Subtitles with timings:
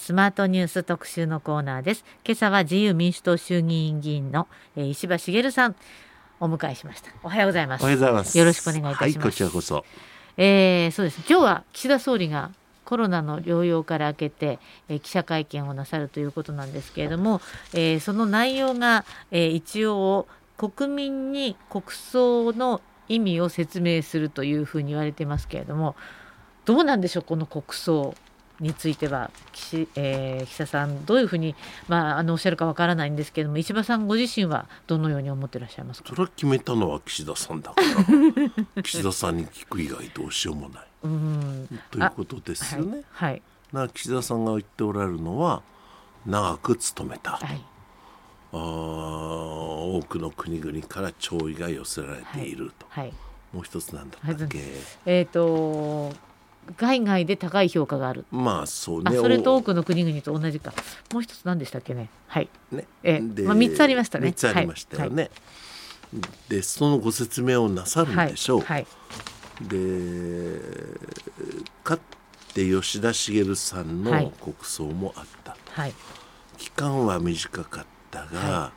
[0.00, 2.06] スマートニュース特集のコーナーです。
[2.24, 5.76] 今朝は自由民主党衆議院議員の、えー、石破茂さん
[6.40, 7.10] お迎えしました。
[7.22, 7.82] おはようございます。
[7.82, 8.38] おはようございます。
[8.38, 9.84] よろしくお願いいたします、はい、こちらこそ、
[10.38, 11.18] えー、そうです。
[11.28, 12.50] 今日は岸田総理が
[12.86, 14.58] コロナの療養から明けて、
[14.88, 17.42] えー、記者会見をなさるということなんですけれども、
[17.74, 20.26] えー、その内容が、えー、一応
[20.56, 25.94] 国民に国葬の意味を説明するというふうに言われてますけれども
[26.64, 28.14] どうなんでしょうこの国葬
[28.60, 31.54] については岸,、えー、岸田さんどういうふうに、
[31.88, 36.10] まあ、あのおっしゃるかわからないんですけれども石破さんご自身はどのように思ってらっしゃいますか？
[36.10, 37.76] それは決めたのは岸田さんだか
[38.76, 38.82] ら。
[38.82, 40.84] 岸田さんに聞く以外どうしようもない。
[41.02, 41.80] うん。
[41.90, 43.02] ということですよね。
[43.10, 43.42] はい、
[43.72, 45.62] はい、岸田さんが言っておられるのは
[46.26, 47.64] 長く務めた、はい、
[48.52, 53.12] あ多くの国々から弔意が寄せられていると、はい、
[53.52, 54.58] もう一つなんだったっけ、
[55.06, 56.12] えっ、ー、と
[56.76, 58.24] 海外で高い評価がある。
[58.30, 59.16] まあそうね。
[59.16, 60.72] それと多くの国々と同じか。
[61.12, 62.08] もう一つ何でしたっけね？
[62.28, 62.48] はい。
[62.70, 62.86] ね。
[63.02, 64.28] えまあ三つありましたね。
[64.28, 65.22] 三つありましたよね。
[65.24, 68.60] はい、でそのご説明をなさるんでしょう。
[68.60, 68.86] はい。
[69.58, 70.60] はい、で
[71.82, 72.00] かっ
[72.54, 75.56] て吉田茂さんの国葬もあった。
[75.72, 75.94] はい。
[76.56, 78.72] 期間は短かったが、は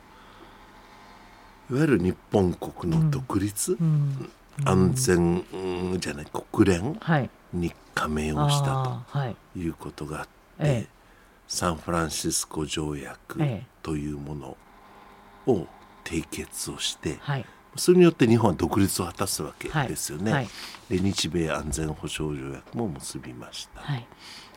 [1.70, 6.94] い、いわゆる日本国の独立、うんうん、安全、うん、じゃない国連？
[6.94, 9.68] はいに加盟をしたとい。
[9.68, 10.86] うことがあって、はい、
[11.46, 13.40] サンフランシスコ条約
[13.82, 14.56] というもの
[15.46, 15.66] を
[16.04, 17.46] 締結をして、はい、
[17.76, 20.32] それによって日本は独立を果たすわけですよね。
[20.32, 20.48] はい、
[20.88, 23.82] で日米安全保障条約も結びました。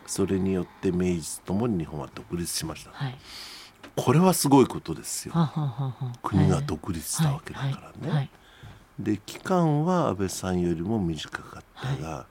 [0.06, 2.92] それによって明治ともに日本は独立しました。
[3.95, 5.34] これはすごいことですよ。
[6.23, 8.30] 国が独立したわけだからね。
[9.00, 12.26] で期間は安倍さんよりも短かったが、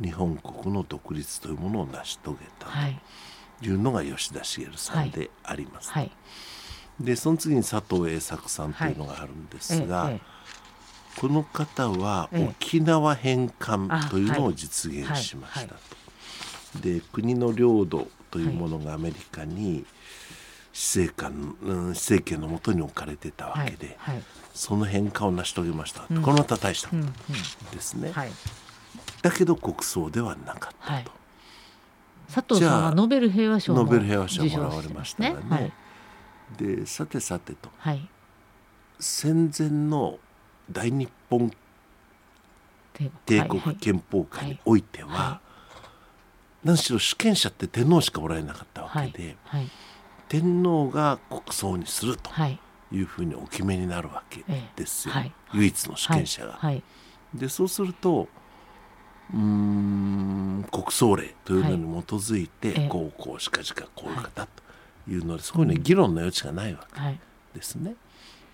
[0.00, 2.66] 日本国の独立というものを成し遂げた。
[2.66, 3.70] とい。
[3.70, 5.90] うのが吉田茂さんであります。
[5.90, 6.02] はい。
[6.04, 6.08] は
[7.00, 10.20] い、でその次に佐藤栄作さんというのがあるんですが、はい、
[11.20, 15.80] この方は沖縄返還というのを実現しましたと。
[16.80, 19.84] で国の領土というものがアメリカに
[20.72, 23.98] 施政官、うん、政権のもとに置かれてたわけで、
[24.54, 28.12] その変化を成し遂げました、うん、このまた大したことですね。
[29.22, 31.04] だけど国葬ではなかったと、はい、
[32.32, 35.72] 佐藤さんはノーベル平和賞ノーベル平和賞もらわれましたがね、はい、
[36.58, 38.08] でさてさてと、はい、
[38.98, 40.18] 戦前の
[40.70, 41.52] 大日本
[43.24, 43.60] 帝国。
[43.76, 45.40] 憲法下においては、
[46.62, 49.36] 何しろ主権者って天皇しかおられなかったわけで、
[50.28, 52.58] 天皇が国葬にするとい。
[53.00, 54.44] うふうにお決めになるわけ
[54.76, 55.14] ですよ、
[55.54, 56.60] 唯一の主権者が。
[57.34, 58.28] でそうすると
[59.34, 67.94] うん国葬令というのに基づいて、はい、こうこうしかしかこういう方というので、そこに議論の余地がないわけですね。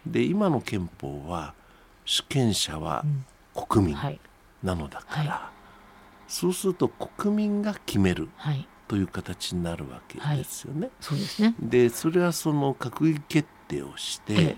[0.07, 1.55] で今の憲法は
[2.05, 3.05] 主権者は
[3.55, 3.97] 国民
[4.63, 5.51] なのだから、
[6.29, 8.29] そうすると国民が決める
[8.87, 10.91] という形になるわけですよね。
[11.01, 11.55] そうですね。
[11.61, 14.57] でそれはその閣議決定をして、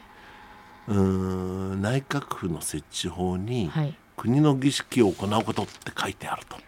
[0.87, 3.71] うん内閣府の設置法に、
[4.21, 6.59] 国の儀式を行うことって書いてあると。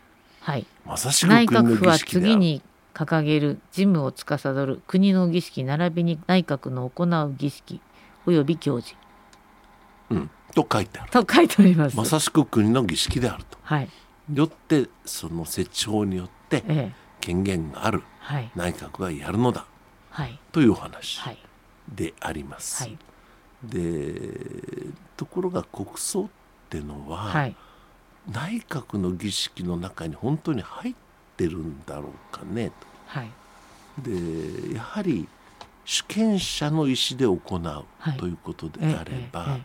[0.40, 2.62] はい、まさしく内閣府は次に
[2.94, 7.82] 掲げる事務を司る国の儀式並びに内閣の行う儀式
[8.24, 8.96] 及び行事。
[10.08, 11.10] うん、と書いてある。
[11.10, 11.96] と書いてあります。
[11.96, 13.58] まさしく国の儀式であると。
[13.62, 13.88] はい、
[14.32, 18.02] よってその設置法によって権限がある
[18.56, 19.66] 内閣がやるのだ、
[20.08, 21.20] はい、というお話
[21.86, 22.84] であります。
[22.84, 22.96] はい、
[23.62, 24.30] で
[25.18, 26.41] ところが国葬って
[26.78, 27.56] ってのは、はい、
[28.30, 30.94] 内閣の儀式の中に本当に入っ
[31.36, 32.74] てるんだろうかねと。
[33.06, 33.30] はい、
[33.98, 35.28] でやはり
[35.84, 39.58] 主権者の意思で行うということであれば、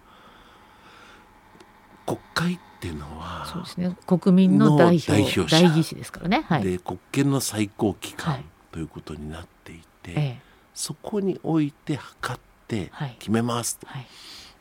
[2.06, 5.62] 国会っていうのはそうです、ね、国民の代表代表者。
[5.62, 10.40] 代議士ですからね、はい、で国権の最高機関ということになっていて、
[10.74, 13.88] そこにおいて測って決めますと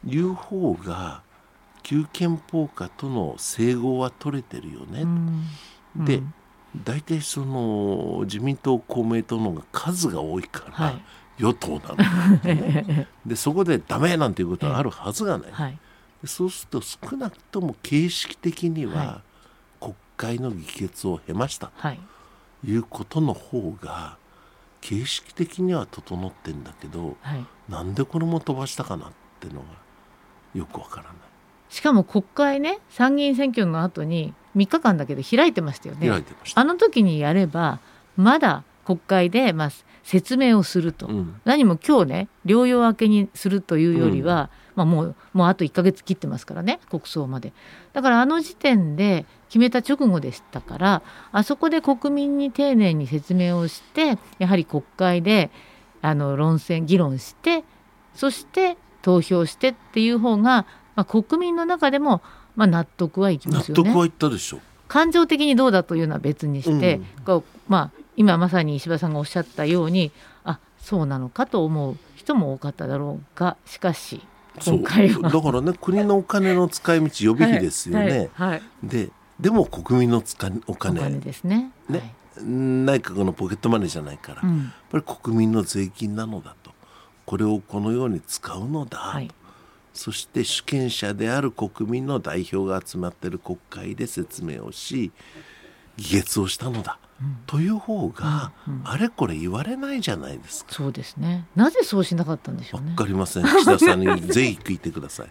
[0.07, 1.26] いう方が
[1.87, 6.21] 旧憲法下との整合は取れてるよね、うん、で、
[6.83, 11.03] 大体その自民党公明党の方が数が多いから、はい、
[11.39, 15.79] 与党なの、 ね、でそこでダメなんていうことはあるはずがない、はい、
[16.25, 19.23] そうすると少なくとも形式的には
[19.79, 21.89] 国会の議決を経ましたと
[22.69, 22.77] い。
[22.79, 24.19] うことの方が
[24.81, 29.67] 形式的には整ってんだけど、はい、なんでこれも飛ばしたかなっていうのが
[30.53, 31.15] よくわからない。
[31.69, 36.11] しかも国会ね参議院選挙の後に3日間だけで開いてましたよね。
[36.55, 37.81] あの時にやれば
[38.17, 39.71] まだ国会で、まあ、
[40.05, 47.53] 説明をすると、うん、何も今日ね療養明けにするというよりは、まあ、もうもうあと1か月切ってますからね国葬まで。
[47.93, 51.03] だからあの時点で決めた直後でしたから
[51.33, 55.51] あそこで国民に丁寧に説明をしてやはり国会で
[56.03, 57.65] あの論戦議論して
[58.15, 60.67] そして投票してっていう方が、
[60.97, 62.23] まあ、国民の中でも、
[62.57, 63.83] まあ、納得はいきますよね。
[63.85, 70.13] 納得はいったでしょ感情的にどうだというのは別にして、うん、こうまあ、今まさに石破さんがおっしゃったように
[70.45, 74.23] あそうなのかと思う人も多かっただろうがしかし
[74.65, 75.29] 今回は。
[75.29, 78.05] だからね国のお金の使い道予備費ですよね。
[78.05, 79.11] はいはいはい、で
[79.41, 81.01] でも国民の使お金。
[81.01, 81.73] お金ですね。
[81.89, 86.71] ね、内閣のポケットマネーじゃないから、うん、やっぱり国民の税金なのだと。
[87.27, 89.35] これをこのように使うのだと、
[89.97, 95.11] そして主権者である国民の代表が集まっている国会で説明をし
[95.97, 96.99] 議決をしたのだ
[97.47, 98.53] という方が、
[98.85, 100.75] あれこれ言われないじゃないですか。
[100.75, 101.47] そうですね。
[101.57, 102.91] なぜそうしなかったんでしょうね。
[102.91, 103.45] わかりません。
[103.45, 105.29] 岸田さんに ぜひ聞いてください。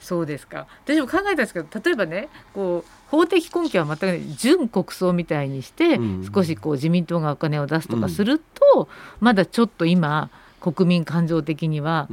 [0.00, 0.66] そうですか。
[0.84, 8.86] 私も考えたんですけど、例えばね、こう法的根拠は全く準国葬みたいにして、うん、少しこう自民党がお金を出すとかすると、うん、
[9.20, 10.30] まだちょっと今
[10.60, 12.08] 国民感情的には。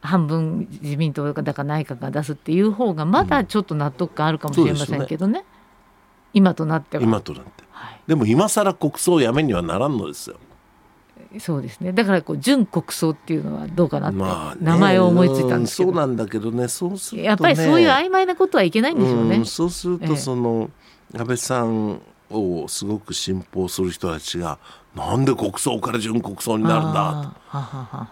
[0.00, 5.44] 半分自民党だか内閣が出すっていう方がまだちょっと納得感あるかもしれませんけどね、ね。
[6.32, 7.02] 今となっては。
[7.02, 7.64] 今となって。
[8.06, 10.36] でも今更国葬をやめにはならんのですよ。
[11.38, 11.92] そうですね。
[11.92, 16.68] だからこう準国葬っていうのはどうかなって名前を思いついたんですけど、まあ、そうなんだけどね。
[16.68, 19.38] そうすると、ね、やっぱりそういう曖昧なことはいけないんでしょうね。
[19.38, 20.70] うそうするとその、
[21.14, 22.00] 安倍さん
[22.30, 24.58] をすごく信奉する人たちが
[24.98, 27.34] なんで国葬から準国葬になるんだ？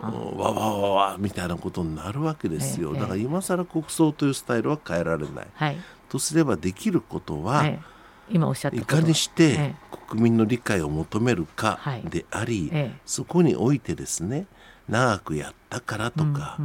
[0.01, 5.77] とわわわわみたいなことになるわけですよ、だから今更国葬というスタイルは変えられない、はい、
[6.09, 7.81] とすればできることは、はい。
[8.29, 9.75] 今おっしゃったいかにして
[10.09, 11.79] 国民の理解を求めるか
[12.11, 14.47] であり、ええ、そこにおいてですね
[14.89, 16.59] 長くやったからとか、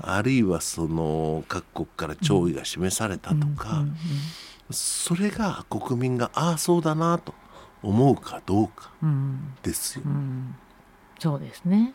[0.00, 3.84] あるいはその各国から弔意が示されたとか、
[4.70, 7.34] それが国民がああそうだなと
[7.82, 8.90] 思うかどうか
[9.62, 10.02] ですよ。
[10.06, 10.12] うん。
[10.12, 10.54] うん、
[11.18, 11.94] そうですね。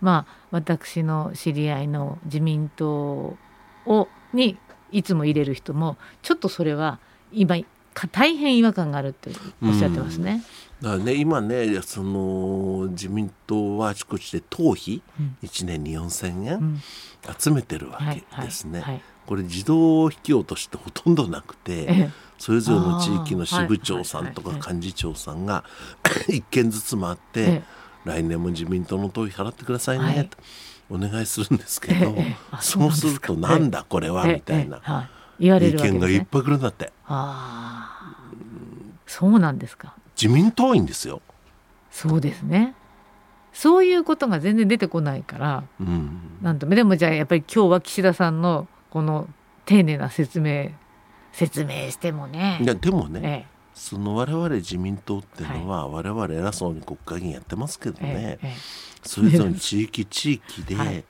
[0.00, 3.36] まあ私の知り合いの自民党
[3.86, 4.58] をに
[4.92, 6.98] いつも入れる人もちょっとそれは
[7.32, 7.56] 今
[8.12, 9.30] 大変違和感があるって
[9.62, 10.42] おっしゃってますね。
[10.82, 16.82] だからね今ねその自民党はあちこちで党費、うん、1年に4,000円
[17.38, 19.02] 集めてるわけですね。
[19.26, 25.64] これ自動引き落としってほとんどなくて、ええ、それぞれの地域の支部長さんとか幹事長さんが
[26.28, 27.62] 一件ずつ回って、え、
[28.04, 30.38] 来年も自民党の党費払ってくださいね、と
[30.90, 32.14] お願いするんですけど、
[32.60, 35.08] そうするとなんだこれはみたいな。
[35.38, 36.92] 意見がいっぱい来るんだって。
[39.06, 39.94] そうなんですか。
[40.20, 41.20] 自民党員ですよ。
[41.90, 42.74] そうですね。
[43.52, 49.28] そういうことが全然出てこないから、うん、なんとでもじゃあやっぱり今日は岸田さんのこの
[49.64, 50.72] 丁寧な説明
[51.36, 52.58] 説明してもね。
[52.62, 58.54] いやでもね、ええ、その我々自民党っていうのは、はい、我々偉そうに国会議員やってますけどね、え、
[59.02, 61.04] それぞれ地域地域で、はい。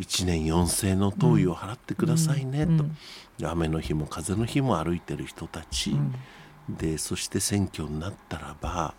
[0.00, 2.84] 1年4,000の灯油を払ってくださいね、と、
[3.48, 5.96] 雨の日も風の日も歩いてる人たち、
[6.68, 8.94] でそして選挙になったらば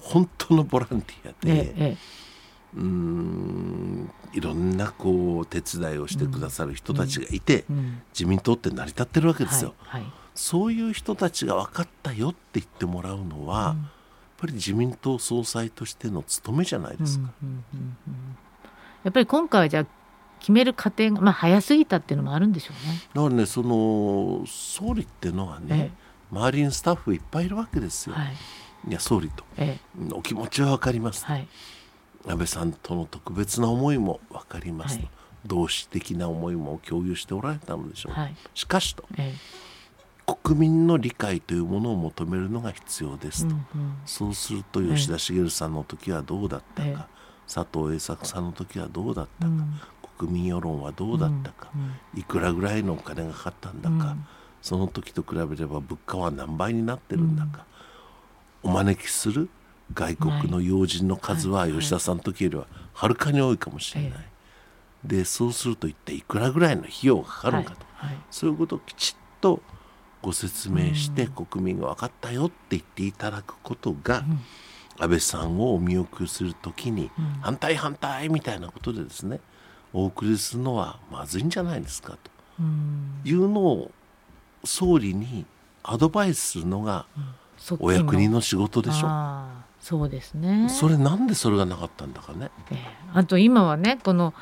[0.00, 1.96] 本当のボランティアで、ええ、
[2.76, 7.64] うんいろんなこう手伝いをしてくださる人たちがいて、
[8.12, 9.74] 自民党って成り立ってるわけですよ。
[9.78, 13.76] はいはい、そういう人たちが分かったよって言ってもらうのは、やっ
[14.36, 17.30] ぱり自民党総裁としての務めじゃないですか。
[19.04, 19.86] やっぱり今回はじゃあ
[20.40, 23.00] 決める過程が、まあ、早すぎたっていうのもあるんでしょうね。
[23.14, 25.90] だからねその総理っていうのはね、ええ、
[26.30, 28.14] 周りにスタッフいっぱいいるわけですよ。
[28.14, 28.34] はい、
[28.88, 29.78] いや総理と、え、
[30.12, 31.48] お気持ちは分かります、はい、
[32.28, 35.12] 安倍さんとの特別な思いも分かりますと、はい、
[35.46, 39.04] 同志的な思いも共有しておられたのでしょう、はい、しかしと、
[40.26, 47.08] 国民の理解というものを求めるのが必要ですと、うんうん、そうすると吉田茂さんの時はどうだったか、
[47.52, 49.80] 佐藤栄作さんの時はどうだったか、うん、
[50.18, 51.70] 国民世論はどうだったか、
[52.14, 54.16] いくらぐらいのお金がかかったんだか、
[54.60, 57.64] その時と比べれば物価は何倍になってるんだか、
[58.62, 59.48] お招きする
[59.94, 64.12] 外国の要人の数は吉田さんの時よりははるかに多いかもしれない。
[65.04, 67.86] でそうすると一体いくらぐらいの費用がかかるかと、
[68.30, 69.62] そういうことをきちっと
[70.20, 74.24] ご説明して国民が分かったよって言っていただくことが、
[74.98, 79.40] 安倍さんをお見送りする時に反対反対みたいなことでですね
[79.92, 82.30] お送りするのはまずいんじゃないですかと。
[83.24, 83.90] いうのを
[84.64, 85.46] 総理に
[85.84, 87.06] アドバイスするのが
[87.78, 89.06] お役人の仕事でしょ。
[89.80, 90.68] そうですね。
[90.68, 92.78] それなんでそれがなかったんだかね、えー、
[93.14, 94.34] あと今はねこの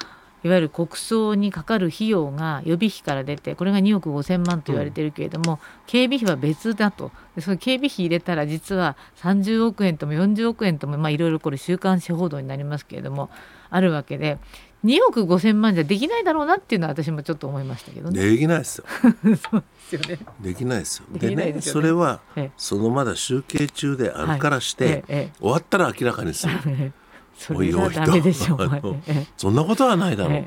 [0.44, 7.10] いわゆる国葬にかかる費用が予備費から出てこれが2億5000万と言われてるけれども、うん、警備費は別だと。
[7.34, 13.30] でその警備費入れたら実は30億円とも40億円ともいろいろこれ週刊誌報道になりますけれども
[13.70, 14.38] あるわけで
[14.86, 18.24] 2億5千万じゃできないだろうなっていうのは私もちょっと思いましたけどね。
[18.24, 18.84] できないですよ。
[19.50, 20.18] そうですよね。
[20.40, 21.18] できないですよ。
[21.18, 22.20] でね、ね、それは
[22.56, 26.92] そのまだ集計中であるからして、はい、終わったら明らかにする。
[27.36, 28.70] それはダメでしょう。
[29.36, 30.44] そんなことはないだろう。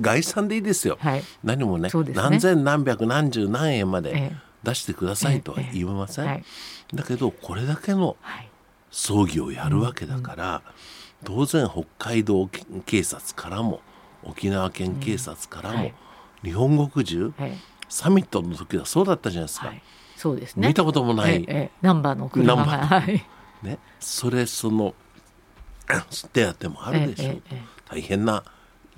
[0.00, 0.98] 概算でいいですよ。
[1.00, 4.32] はい、何もね、ね、何千何百何十何円まで
[4.64, 6.26] 出してくださいとは言いません。
[6.26, 6.44] はい、
[6.92, 8.16] だけどこれだけの
[8.90, 10.46] 葬儀をやるわけだから。
[10.46, 10.62] うんうん
[11.24, 12.48] 当然北海道
[12.86, 13.80] 警察からも
[14.22, 15.90] 沖縄県警察からも、
[16.42, 17.52] 日本国中、はい、
[17.88, 19.82] サミットの時はそうだったじゃないですか、はい、
[20.16, 20.68] そうですね。
[20.68, 23.24] 見たこともない、ええ、ナンバーの車が、はい、
[23.62, 24.94] ね、それその
[26.32, 27.32] 手当もあるでしょ。
[27.32, 28.44] う、え、大変な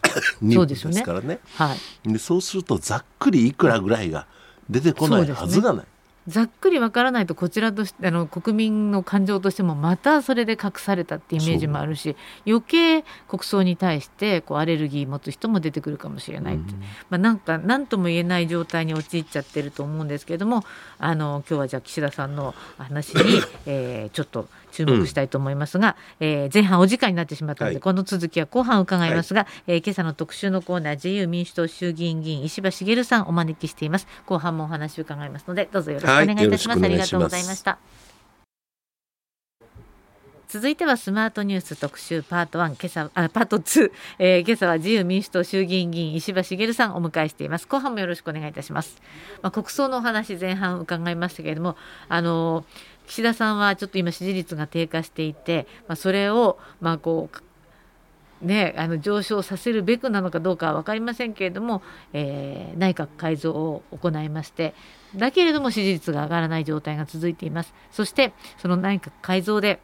[0.41, 1.75] 任務ですからね、ね、は
[2.05, 4.27] い、でそうするとざっくりいくらぐらいが
[4.69, 5.87] 出てこないはずがない。
[6.31, 20.65] ざっくりわからないとこちらとしてあの国民の感情としてもまたそれで隠されたってイメージもあるし余計国葬に対してこうアレルギー持つ人も出てくるかもしれないって、うん、まあ、なんか何とも言えない状態に陥っちゃってると思うんですけれども
[20.99, 34.07] あの今日はじゃあ岸田さんの話に、えー、ちょっと注目したいと思いますが、うん、えー、前半お時間になってしまったので、はい、この続きは後半伺いますが、はい、えー、今朝の特集のコーナー自由民主党衆議院議員石破茂さんお招きしています。
[34.27, 37.79] 後半もお話を伺いますのでどうぞよろしくお願いいたします、はい、ありがとうございました。
[40.51, 47.69] 続いてはスマートニュース特集パート1今朝あパート2、えー、今朝は自由民主党衆議院議員石破茂さんをお迎えしています。
[47.69, 49.01] 後半もよろしくお願いいたします。
[49.43, 51.77] まあ、国葬のお話前半伺いましたけれども
[52.09, 52.65] あの
[53.11, 57.43] 岸田さんはちょっと今支持率が低下していて、まあ、それをまあこう
[58.47, 61.83] ね、あの上昇させるべくなのかどうかは分かりませんけれども、
[62.15, 64.73] えー、内閣改造を行いまして
[65.15, 67.75] だけれども支持率が上がらない状態が続いています。
[67.91, 69.81] そしてその内閣改造で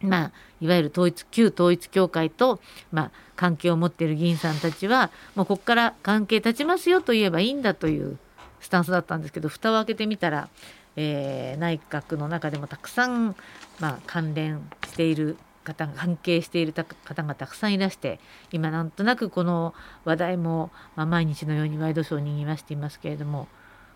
[0.00, 2.60] まあ、いわゆる統一旧統一教会と、
[2.92, 8.18] まあ、関係を持っている議員さんたちはもうここから関係断ちますよと言えばいいんだという
[8.60, 10.50] スタンスだったんですけど蓋を開けてみたら、
[10.96, 13.36] えー、内閣の中でもたくさん、
[13.80, 18.20] まあ、関連している方関係している方がたくさんいらして
[18.52, 19.74] 今なんとなくこの
[20.04, 23.48] 話題も、まあ、毎日のようにワイドショーにぎわしていますけれども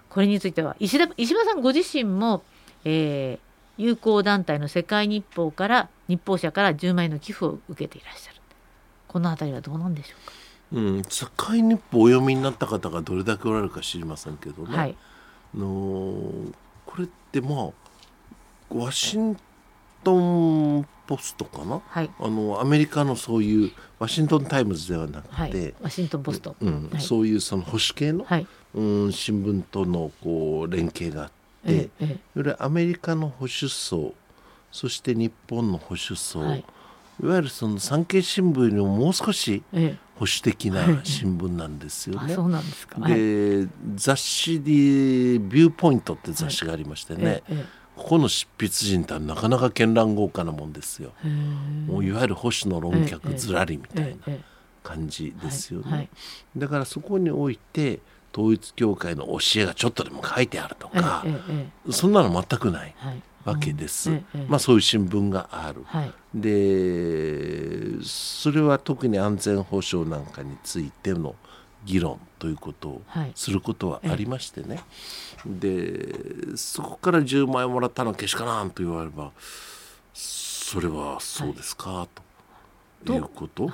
[0.08, 2.42] これについては石田石破さんご自身も、
[2.84, 8.40] えー友好団体の世界日報から日報社から10万円の寄付を受けていらっしゃる。
[9.06, 10.32] この辺りはどうなんでしょうか？
[10.72, 14.96] うん、世界日報をお読みになった方がどれだけおられるか知りませんけどね、はい、
[15.54, 16.20] の
[16.98, 19.36] これってまあワシン
[20.02, 26.90] トン・ポストかな、はい、あのアメリカのそういうワシントン・タイムズではなくて、はい、ワシントン・ポスト、うん。
[26.98, 28.26] そういうその保守系の、
[28.74, 31.28] うん、新聞とのこう連携があっ
[31.64, 34.12] て、ええ、アメリカの保守層
[34.72, 36.64] そして日本の保守層、はい、
[37.22, 39.62] いわゆるその産経新聞よりももう少し
[40.18, 42.34] 保守的な新聞なんですよね。
[42.34, 44.72] そうなんですか、で雑誌で
[45.38, 47.44] 「ビューポイント」って雑誌がありましてね、
[47.96, 51.12] ここの執筆陣ってなかなか絢爛豪華なもんですよ。
[51.86, 54.34] もういわゆる保守の論客ずらりみたいな
[54.82, 56.08] 感じですよね。
[56.56, 58.00] だからそこにおいて
[58.32, 61.24] 統一教会の教えがちょっとでも書いてあるとか、
[61.90, 62.94] そんなの全くない。
[63.48, 71.34] はいわけです、うんまあ、そういう新聞がある、はい、でそれは特に安全保障なんかについての
[71.84, 73.02] 議論ということを
[73.34, 74.84] することはありましてね、はい、
[75.60, 79.32] でそこから10万円もらったのはけしからんと言われれば
[80.12, 83.70] それはそうですか、はい、ということ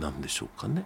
[0.00, 0.84] なんでしょうかね。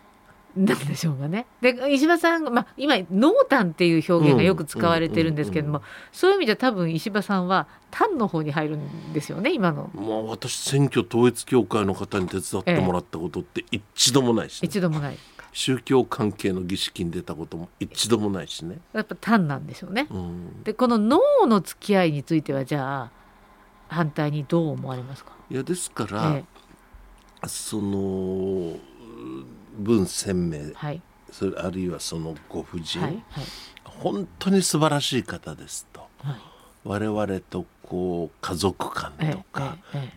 [0.57, 1.47] なんでしょうかね。
[1.61, 5.83] で石破さんまあ、今濃淡っていう表現がよく使われてるんですけれども、
[6.13, 9.91] そういう意味では多分石破さんは淡の方に入るんですよね今の。
[9.95, 15.19] まあ私選挙統一教会の方に手伝ってもらったことって一度もないし、ね、一度もない。
[15.53, 18.79] 宗教関係の儀式に出たことも一度もないしね。
[18.93, 20.07] やっぱ単なんでしょうね。
[20.11, 23.11] うん、でこの脳の付き合いについてはじゃあ
[23.89, 25.33] 反対にどう思われますか？
[25.51, 26.45] いやですから、え
[27.43, 28.77] え、その
[29.77, 33.45] 文鮮明、はい、それあるいはそのご婦人、はいはい、
[33.85, 36.37] 本当に素晴らしい方ですと、はい、
[36.85, 39.77] 我々とこう家族観とか、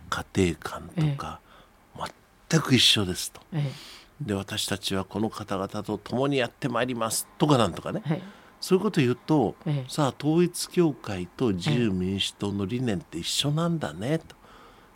[0.09, 1.39] 家庭観とか、
[2.49, 3.41] 全く一緒ですと。
[4.19, 8.01] で私たちはこの方々と共にやってまいりますとかなんとかね、
[8.59, 9.55] そういうことを言うと、
[9.87, 14.35] さあ統一教会と自由民主党の理念って一緒なんだねと。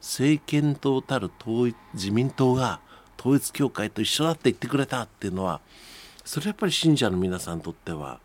[0.02, 2.82] 政権党たる統一自民党が
[3.24, 5.62] 統一教会と一緒だって言ってくれたっていうのは
[6.26, 8.20] それやっぱり信者の皆さんにとっては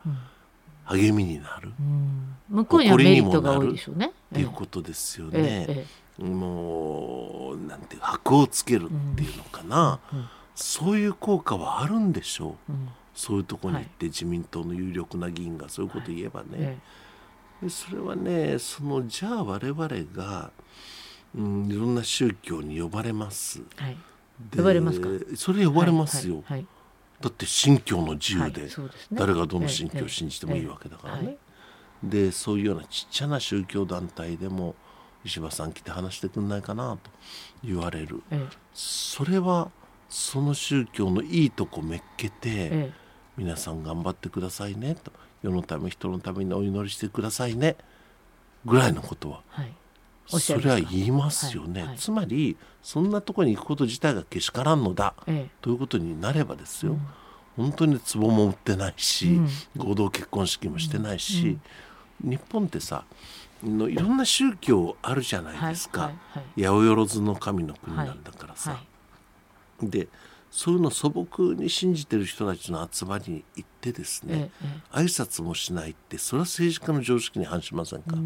[0.87, 4.07] 励みになる、うん、向こうにはメリットが多いでしょうね。
[4.07, 5.67] っていうことですよね。
[5.69, 5.87] え
[6.19, 10.19] え、もうなんて箔をつけるっていうのかな、うん。
[10.19, 12.73] うん、そういう効果はあるんでしょう、
[13.15, 16.79] そういうとこに行って自民党の有力な議員がそういうこと言えばね、
[17.61, 20.51] はい、それはねそのじゃあ我々が、
[21.37, 23.63] うん、いろんな宗教に呼ばれます。
[23.77, 23.97] はい
[24.57, 25.09] 呼ばれますか？
[25.37, 26.67] それ呼ばれますよ、はい
[27.21, 28.69] だって信教の自由で
[29.13, 31.37] 誰がどの信教を信じてもいいわけだからね、
[32.01, 34.77] でそういうようなちっちゃな宗教団体でも
[35.25, 37.11] 石破さん来て話してくんないかなと
[37.65, 38.23] 言われる、
[38.73, 39.73] それは
[40.09, 42.93] その宗教のいいとこめっけて、
[43.37, 45.11] 皆さん頑張ってくださいねと。
[45.43, 47.77] 世のため人のためにお祈りしてくださいね。
[48.65, 49.73] ぐらいのことは、はい、
[50.29, 51.89] それは言いますよね、はい。
[51.91, 57.01] はい、つまりそんなところに行くこと自体がけしからんのだ、ええ、ということになればですよ、うん、
[57.57, 61.59] 本当に壺も売ってないし、うん、合同結婚式もしてないし、
[62.23, 63.05] うん、日本ってさ
[63.65, 68.81] のいろんな宗教あるじゃないですか、はい、八百万の神の国なんだからさ。
[69.83, 70.09] で
[70.51, 78.17] そういうの素朴に信じてる人たちの集まりに行ってですね、ええ、挨拶もしないってそれは政治家の常識に反しませんか、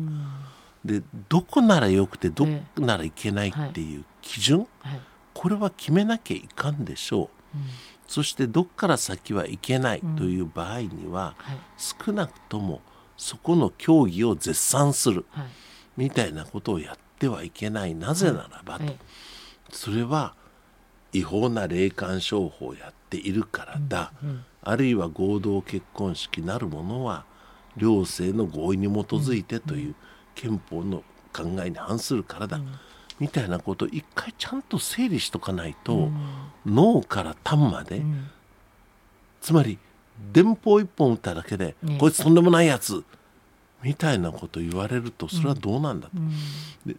[0.85, 5.01] でどこならよくてどこならいけないっていう基準、はい、
[5.33, 7.65] これは決めなきゃいかんでしょう、うん、
[8.09, 11.13] そしてどっから先はいけないという場合には、うん。
[11.13, 11.35] はい、
[11.79, 12.81] 少なくとも
[13.17, 15.47] そこの競技を絶賛する、はい、
[15.97, 18.93] みたいなことをやってはいけないなぜならばと、
[19.71, 20.35] それは
[21.13, 24.29] 違法な霊感商法をやっているからだ、うん。
[24.31, 27.25] うん、あるいは合同結婚式なるものは
[27.77, 29.95] 両性の合意に基づいてという、
[30.35, 32.69] 憲法の考えに反するからだ、うん、
[33.19, 36.15] みたいなことを一回ちゃんと整理しとかないと、うん、
[36.67, 38.31] 脳から端まで、うん、
[39.41, 39.79] つまり
[40.33, 43.03] 電報一本打っただけで、ね、こいつとんでもないやつ
[43.83, 46.15] みたいなこと言われるとそれはどうなんだと。
[46.87, 46.97] で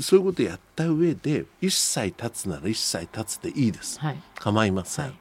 [0.00, 5.14] そういうことやった上で一切立つなら一切立つでいいです、はい、構いません、はい、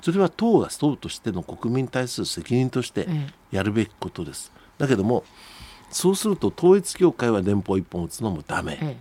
[0.00, 3.06] それは党が党としての国民に対する責任として
[3.50, 5.24] やるべきことです、だけども
[5.90, 8.96] そうすると統一教会は電報一本打つのもダメ、え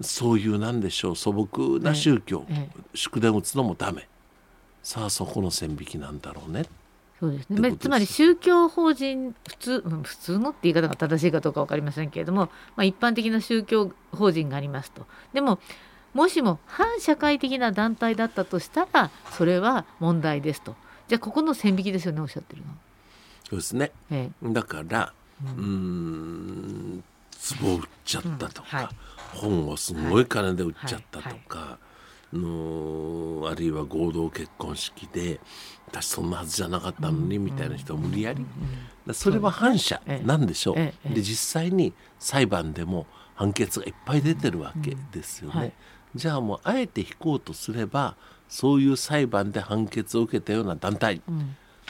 [0.00, 4.08] え、そういうなんでしょう素朴な宗教、え、祝電打つのもダメ。
[4.82, 6.64] さあそこの線引きなんだろうね。
[7.20, 7.76] そうですね。
[7.76, 12.46] つまり宗教法人普通普通のって言い方が正しいかどうか分かりませんけれども、
[12.76, 15.06] まあ、一般的な宗教法人がありますと。
[15.34, 15.58] でも
[16.14, 20.74] もしも反社会的な団体だったとしたらそれは問題ですと。
[21.08, 22.68] じゃあここの線引きですよねおっしゃってるの。
[23.48, 25.12] そうですね、ええ、だから
[25.44, 27.04] うん。
[27.58, 28.88] 壺売っちゃったとか、はい、
[29.34, 31.78] 本をすごい金で売っちゃったとか、
[32.32, 35.40] のあるいは合同結婚式で
[35.88, 38.44] 私そんなはずじゃなかったのにみたいな人は無理やり、
[39.12, 45.72] それは反社なんでしょう、で実際に裁判でも判決がいっぱい出てるわけですよね、
[46.14, 48.16] じゃあもうあえて引こうとすれば
[48.48, 51.22] そういう裁判で判決を受けたような団体、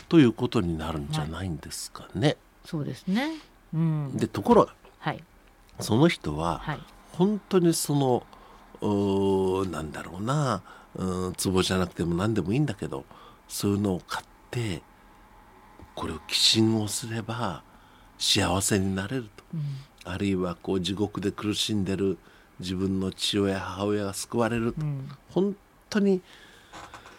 [0.08, 2.36] ということになるんじゃないんですかね。
[2.64, 3.30] そうですね、
[3.74, 5.22] うん、でところが、はい、
[5.80, 6.80] その人は、はい、
[7.12, 8.24] 本当にその
[8.82, 10.62] うなんだろうな
[10.94, 13.04] うん壺じゃなくても何でもいいんだけど
[13.48, 14.82] そういうのを買って
[15.94, 17.62] これを寄進をすれば
[18.18, 19.62] 幸せになれると、うん、
[20.04, 22.18] あるいはこう地獄で苦しんでる
[22.58, 25.56] 自分の父親母親が救われると、うん、本
[25.88, 26.20] 当に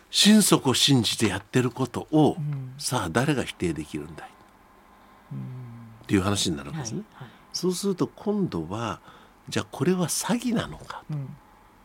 [0.09, 4.29] 心底信じてやってることを、うん、さあ誰が否定できるんだい、
[6.03, 7.03] っていう話になるんですね。
[7.13, 8.99] はいはい、そうすると今度は
[9.49, 11.03] じゃあこれは詐欺なのか、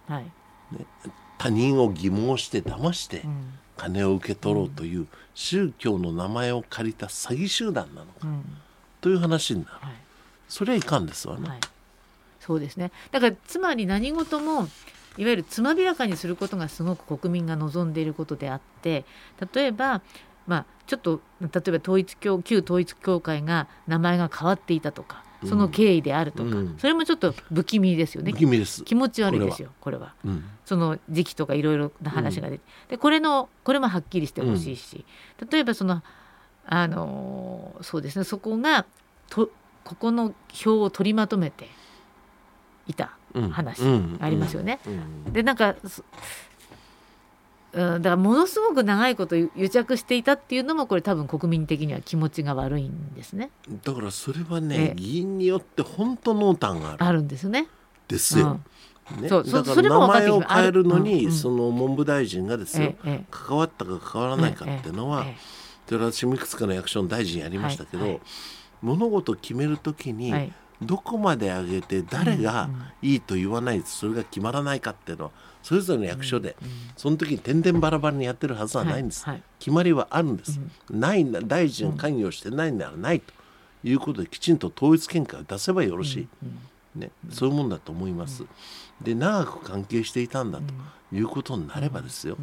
[0.06, 0.24] はい。
[0.72, 0.84] ね、
[1.38, 3.24] 他人を疑問して騙して
[3.76, 8.26] 金を受け取ろうという宗教の名前を借りた詐欺集団なのか、
[9.00, 9.92] という話になる、はい、
[10.48, 11.60] それはいかんですわね、はい、
[12.40, 12.90] そうですね。
[13.12, 14.68] だからつまり何事も
[15.18, 19.04] いわゆるつまびらかにすることがすごく国民が望んでいることであって
[19.54, 20.02] 例えば
[20.46, 28.32] まあ、ちょっと例えば統一教旧統一教会が名前が変わっていたとかその経緯であるとか、うん、それもちょっと不気味ですよね。
[28.32, 35.04] 気持ち悪いですよこれは、うん、その時期とかいろいろな話が出て、うん、でこれのこれもはっきりしてほしいし、
[35.50, 36.02] 例えばその
[36.64, 38.86] あのそうですねそこが
[39.28, 39.50] と
[39.84, 41.68] ここの表を取りまとめて
[42.86, 43.16] いた
[43.50, 43.82] 話
[44.20, 44.80] ありますよね。
[45.32, 45.76] でなんか
[47.76, 53.50] うん、だからものすごく長いこと癒着していたっていうのもこれ多分国民的には気持ちが悪いんですね。
[53.84, 57.04] だからそれはね議員によって本当濃淡がある。
[57.04, 57.68] あるんですね。
[58.08, 58.60] ですよ。
[59.20, 62.94] ね、そうだから名前を変えるのに、その文部大臣がですよ、
[63.30, 65.26] 関わったか関わらないかっていうのは、
[65.86, 68.20] で私もいくつかの役所の大臣やりましたけど、
[68.82, 72.68] 物事を決めるときに、どこまで上げて誰が
[73.02, 75.30] いいと言わないとそれが決まらないかっていうのは
[75.62, 76.54] それぞれの役所で、
[76.96, 79.26] その時に点々バラバラにやってるはずはないんです、
[79.58, 83.32] 決まりはあるんです、ないな大臣関与してないならないと
[83.82, 86.28] いうことできちんと統一見解を出せばよろし
[86.94, 88.44] い、ね、そういうもんだと思います。
[89.02, 90.64] で長く関係していたんだと
[91.12, 92.36] いうことになればですよ、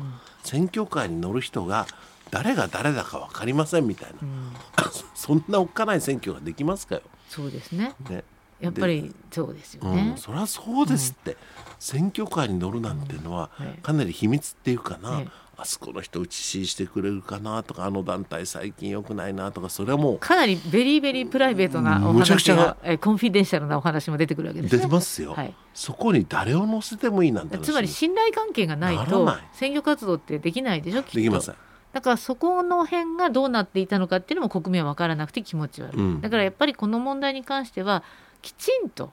[0.43, 1.87] 選挙カーに乗る人が
[2.29, 4.51] 誰が誰だか分かりませんみたいな、うん、
[5.15, 7.01] そんなおっかない選挙ができますかよ。
[7.33, 7.93] そうですね。
[8.09, 8.23] ね
[8.59, 10.11] やっぱりそうですよね。
[10.11, 11.37] うん、そりゃそうですって、うん、
[11.79, 13.49] 選挙カーに乗るなんていうのは、
[13.81, 15.23] かなり秘密っていうかな、
[15.57, 24.77] あそこの人打ちししてくれるかなとかあの団体最近よくないなとかそれはもうかなり very very private なお話がえ confidential なお話も出てくるわけですね。
[24.77, 31.55] 出てますよ、はい、そこに誰を乗せてもいいなんてつまり信頼関係がないと選挙活動ってできないでしょできません。
[31.93, 38.03] だからそこの辺がどうなっていたのかっていうのも国民は分からなくて気持ち悪い、うん、だからやっぱりこの問題に関しては
[38.41, 39.11] きちんと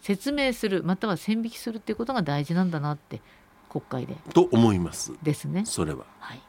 [0.00, 3.20] 説明するまたは線引きするっていうことが大事なんだなって
[3.68, 4.16] 国会で。
[4.32, 5.12] と思います。
[5.22, 5.64] ですね。
[5.66, 6.04] それは。
[6.18, 6.40] はい。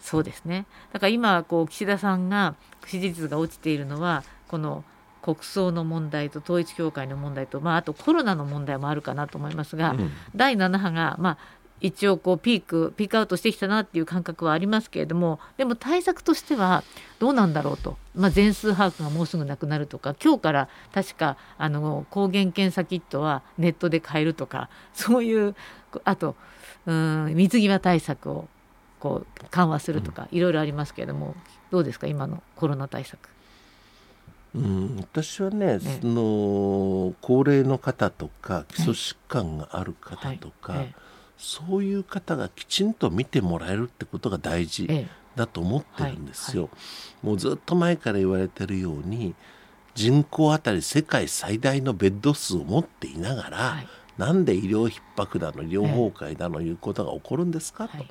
[0.00, 0.66] そうですね。
[0.92, 2.54] だから今こう岸田さんが
[2.86, 4.84] 支持率が落ちているのはこの
[5.22, 11.38] 国葬の問題と統一教会の問題と、まあ、あとコロナの問題もあるかなと思いますが、うん、第7波が、まあ、
[11.82, 16.84] 一応こうピークピークアウトしてきたなっていう感覚はありますけれどもでも対策としては
[17.18, 25.56] どうなんだろうと、まあ、全数把握がもうすぐなくなるとか今日から確かあの抗原検査キットはネットで買えるとかそういう
[26.04, 26.36] あと
[26.86, 28.48] うん水際対策を
[29.00, 31.34] こう緩和するとか、いろいろありますけれども
[31.72, 33.30] どうですか今のコロナ対策。
[34.54, 35.98] うん、私はね、ね。
[36.00, 40.94] その高齢の方とか基礎疾患がある方とか、はい
[41.42, 44.88] そういう方がきちんと見てもらえるってことが大事
[45.34, 46.70] だと思ってるんですよ。
[47.20, 49.34] もうずっと前から言われてるように
[49.96, 58.04] 人口あたり世界最大のベッド数を持っていながら、はい、なんで医療逼迫だの医療崩壊だのいうことが起こるんですか、と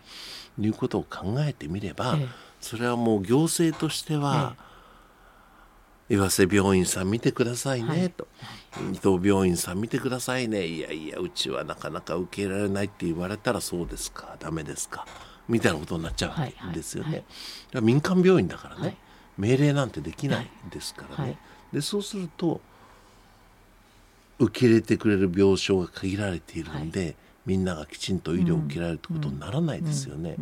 [0.61, 2.17] いうことを考えてみれば、
[2.59, 4.57] それはもう行政としては、
[6.11, 8.27] 岩瀬病院さん見てくださいね、はい、と
[8.91, 10.67] 伊藤病院さん見てくださいね。
[10.67, 14.35] いやいやうちはなかなか受け入れられないって言われたらそうですか。
[14.37, 15.07] ダメですか。
[15.47, 17.23] みたいなことになっちゃうわけですよね、はい。
[17.75, 18.97] はい、民間病院だからね、
[19.37, 21.37] 命令なんてできないですからね、
[21.71, 22.59] でそうすると
[24.39, 30.35] 受け入れてくれる病床が限られているんで、みんながきちんと医療を受けられるってことにならないですよね、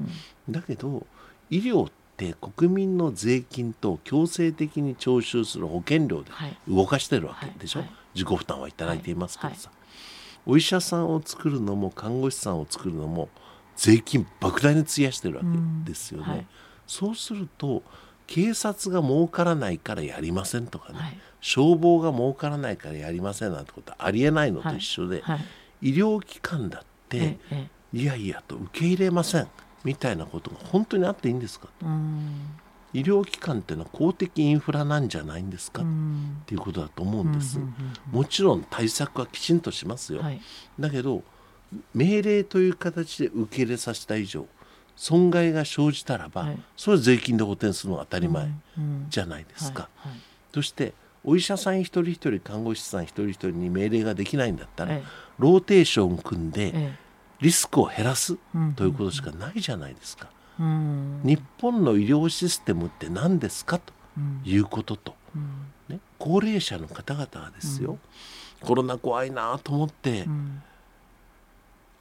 [0.49, 1.05] だけど
[1.49, 1.93] 医療って
[2.27, 6.31] って国民の税金と強制的に徴収する保険料で
[6.67, 9.71] 動かしてるわけでしょ、はいはい、自己負担はいただいていますけどさ、
[10.45, 13.29] お医者さんを作るのも看護師さんを作るのも
[13.77, 15.47] 税金莫大に費やしてるわけ
[15.89, 16.45] ですよね。
[16.85, 17.83] そうすると
[18.27, 25.37] 警察が儲からないからやりませんとかね、はい、消防が儲からないからやりませんなんてことはありえないのと一緒で、はい。
[25.37, 25.43] は
[25.81, 27.39] い、医療機関だって、
[27.93, 29.47] いやいやと受け入れません
[29.83, 31.67] みたいなことが本当にあっていいんですか？
[32.91, 35.83] 医療機関っていうのは公的インフラなんじゃないんですか？
[35.83, 35.85] っ
[36.45, 37.59] ていうことだと思うんです。
[38.11, 40.21] もちろん対策はきちんとしますよ。
[40.21, 40.41] はい、
[40.79, 41.23] だけど
[41.93, 44.47] 命令という形で受け入れさせた以上
[44.95, 48.49] 損害が生じたらば、はい、それは税金で補填するのが当たり前
[49.09, 49.87] じゃないですか。
[50.53, 54.99] そしてお医者さん一人一人看護師さん一人一人に命令ができないんだったら、
[55.37, 56.95] ローテーション組んで、え
[57.41, 58.37] リスクを減らす
[58.75, 60.27] ということしかないじゃないですか。
[60.57, 63.79] 日本の医療システムって何ですか？
[63.79, 63.93] と
[64.43, 65.15] いうことと、
[65.87, 67.97] ね、高齢者の方々はですよ、
[68.61, 70.27] コロナ怖いなと思って、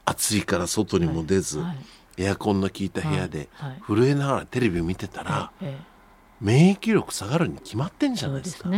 [0.03, 1.63] 暑いから外にも出ず、
[2.17, 3.47] エアコンの効いた部屋で
[3.87, 5.53] 震えながらテレビ見てたら、
[6.41, 8.69] 免疫力下がるに決まってんじゃないですか。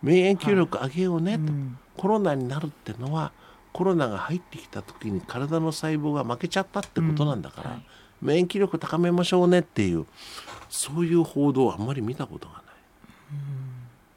[0.00, 1.52] 免疫力上げようねと、
[2.00, 3.32] コロナになるってのは
[3.72, 7.84] コロナが入ってきた時に体の細胞が負けちゃったってことなんだから、うんはい、
[8.22, 10.06] 免疫力高めましょうねっていう
[10.68, 12.62] そういう報道はあんまり見たことがない。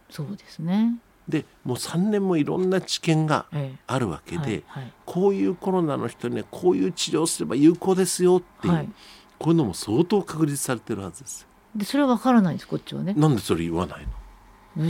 [0.10, 0.96] そうですね。
[1.28, 3.46] でもう3年もいろんな知見が
[3.88, 8.90] あるわけで、ええはいはい、こういうコロナの人にはこういう治療すれば有効ですよっていう、はい、
[9.40, 13.14] こういうのも相当確立されてるはずですでそれは分からないですこっちはね。
[13.16, 14.08] なんでそれ言わないの？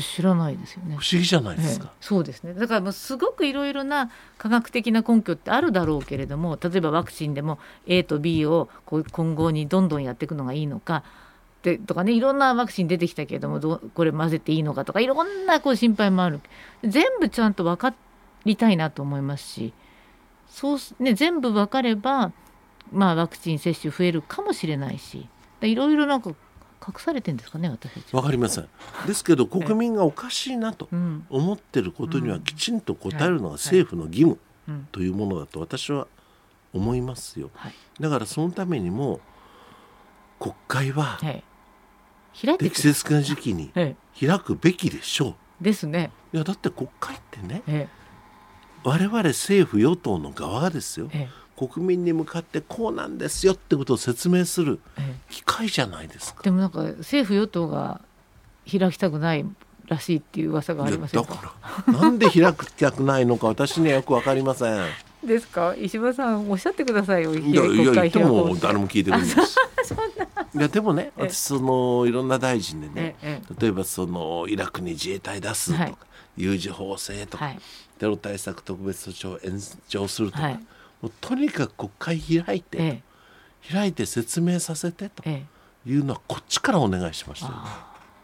[0.02, 0.98] 知らないですよね。
[1.00, 2.54] 不思議じゃないですか、ええ、そうですね。
[2.54, 11.04] だからもうすごくいろいろな科学的な根拠ってあるだろうけれども例えばワクチンでも A と B をこう今後にどんどんやっていくのがいいのか
[11.63, 16.41] でとかねいろんなワクチン出てきたけれどもどこれ混ぜていいのかとかいろんなこう心配もある。
[16.84, 17.96] 全部ちゃんと分かっ
[18.46, 19.74] りたいなと思いますし
[20.50, 22.32] そうね全部分かれば
[22.91, 25.28] まあワクチン接種増えるかもしれないし
[25.62, 26.32] いろいろなんか
[26.86, 28.15] 隠されてんですかね私たち。
[28.15, 28.67] わかりません。
[29.06, 30.89] ですけど国民がおかしいなと
[31.30, 34.39] 思ってることにはきちんと答えるのが政府の義務
[34.91, 36.08] というものだと私は
[36.74, 37.52] 思いますよ、
[38.00, 39.20] だからそのためにも
[40.39, 41.20] 国会は
[42.58, 46.12] 適切な時期に開くべきでしょう、ですね。
[46.34, 47.89] いやだって国会ってね、
[48.84, 51.10] 我々政府与党の側がですよ、
[51.67, 54.80] 国民に向かってこうなんですよってことを説明する
[55.30, 56.41] 機会じゃないですか。
[56.43, 58.02] でもなんか政府与党が
[58.69, 59.45] 開きたくない
[59.88, 61.36] らしいっていう噂がありませんか？
[61.36, 61.54] か
[61.88, 64.86] らなんで開きたくないのか私にはよくわかりません。
[65.24, 65.76] ですか？
[65.78, 67.36] 石破さんおっしゃってくださいよ。
[67.36, 69.36] いやいや言っても誰も聞いてくれないし。
[70.54, 73.15] いやでもね私そのいろんな大臣でね
[73.60, 75.95] 例えばそのイラクに自衛隊出すとか、はい、
[76.38, 77.60] 有事法制とか、はい、
[78.00, 80.43] テロ対策特別措置を延長するとか。
[80.43, 80.60] はい
[81.02, 83.04] もうとにかく国会開いて、え
[83.70, 85.24] え、開いて説明させてと。
[85.84, 87.54] いうのはこっちからお願いしました、ね、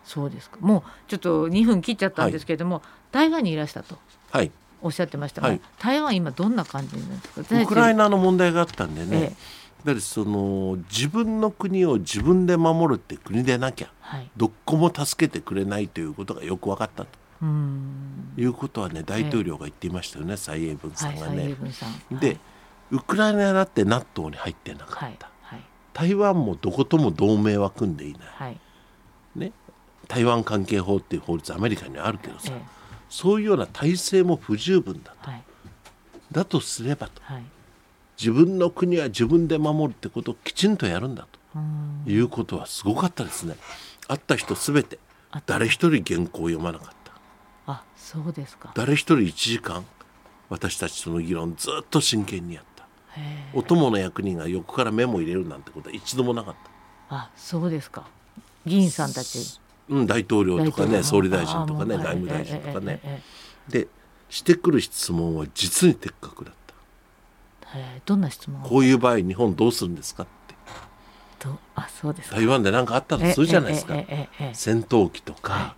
[0.06, 0.58] そうですか。
[0.60, 3.98] もうちょっと2分切っちゃったんですけれども、はい、台湾にいらしたと。
[4.30, 4.52] はい。
[4.80, 7.62] おっしゃってましたが、はい、台湾今どんな感じなんですか？
[7.62, 9.34] ウクライナの問題があったんでね、ええ、やっ
[9.86, 17.10] ぱりその自分の国を自分で守るって国でなきゃ、はい、どこも助けてくれないということがよく分かったと。
[18.38, 21.56] いうことはね大統領が言っていましたよね、蔡英文さんがね。
[22.12, 22.38] で、
[22.92, 25.62] ウクライナだって NATO に入ってなかった、はいはい、
[25.94, 28.60] 台湾もどことも同盟は組んでいない、はい、
[29.36, 29.52] ね、
[30.08, 32.62] 台湾関係法っていう法律アメリカにはあるけどさ、ええ、
[33.10, 35.32] そういうような体制も不十分だと、
[36.32, 37.22] だとすればと、
[38.18, 41.38] 自分の国は自分で守るってことをきちんとやるんだと。
[42.06, 43.56] いうことはすごかったですね。
[44.08, 45.00] 会った人すべて。
[45.46, 47.14] 誰一人原稿を読まなかった。
[47.68, 48.72] あそうですか。
[48.76, 49.86] 誰一人1時間
[50.50, 52.77] 私たちとの議論ずっと真剣にやった。
[53.54, 56.56] お供の役人が横からメモ入れるなんてことは一度もなかっ
[57.10, 57.16] た。
[57.16, 58.08] あそうですか。
[58.66, 59.60] 議員さんたち。
[59.90, 63.24] うん大統領とかね総理大臣とかね外務大臣とかね、
[63.70, 63.88] で
[64.30, 67.78] してくる質問は実に的確だった。
[68.06, 68.62] どんな質問？
[68.64, 70.38] こういう場合日本どうするんですかって。
[71.76, 73.94] あそうです台湾で何かあったとするじゃないですか
[74.54, 75.76] 戦闘機とか、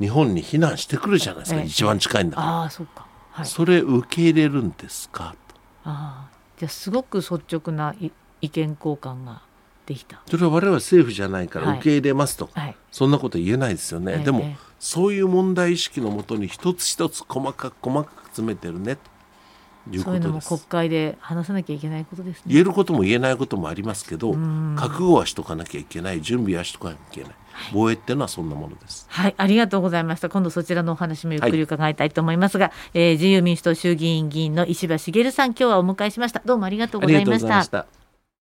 [0.00, 5.54] 日本に避難してくるじゃないですか、一番近いんだからあそうか、はい、それ受け入れるんですかと
[5.84, 6.27] あ
[6.58, 7.94] じゃすごく率直な
[8.40, 9.42] 意見交換が
[9.86, 10.20] できた。
[10.26, 18.98] それは我々政府じゃないから受け入れますと、はい、そんなこと言えないですよね、でも、ええ、そういう問題意識のもとに一つ一つ細かく細かく詰めてるね
[19.90, 22.42] いうそういうのも国会で話さなきゃいけないことですね。
[22.46, 24.32] 言えることも言えないこともありますけど
[24.76, 26.20] 覚悟はしとかなきゃいけない。
[26.20, 27.32] 準備はしとかなきゃいけない
[27.72, 28.14] 防衛ってい。
[28.14, 30.28] うのはそんなものですはいありがとうございました。
[30.28, 36.42] 今度そちらのお話もゆっくり伺いたいと思いますが、はい、えー、自由民主党衆議院議員の石破茂さん今日はお迎えしました。
[36.44, 37.86] どうもありがとうございました